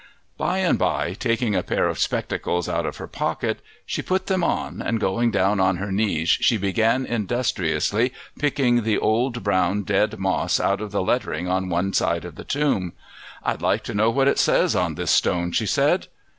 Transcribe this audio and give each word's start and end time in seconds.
By 0.35 0.57
and 0.57 0.79
by, 0.79 1.13
taking 1.13 1.53
a 1.55 1.61
pair 1.61 1.87
of 1.87 1.99
spectacles 1.99 2.67
out 2.67 2.87
of 2.87 2.97
her 2.97 3.05
pocket, 3.05 3.59
she 3.85 4.01
put 4.01 4.25
them 4.25 4.43
on, 4.43 4.81
and 4.81 4.99
going 4.99 5.29
down 5.29 5.59
on 5.59 5.77
her 5.77 5.91
knees 5.91 6.27
she 6.27 6.57
began 6.57 7.05
industriously 7.05 8.11
picking 8.39 8.81
the 8.81 8.97
old, 8.97 9.43
brown, 9.43 9.83
dead 9.83 10.17
moss 10.17 10.59
out 10.59 10.81
of 10.81 10.91
the 10.91 11.03
lettering 11.03 11.47
on 11.47 11.69
one 11.69 11.93
side 11.93 12.25
of 12.25 12.33
the 12.33 12.43
tomb. 12.43 12.93
"I'd 13.43 13.61
like 13.61 13.83
to 13.83 13.93
know 13.93 14.09
what 14.09 14.27
it 14.27 14.39
says 14.39 14.75
on 14.75 14.95
this 14.95 15.11
stone," 15.11 15.51
she 15.51 15.67
said. 15.67 16.07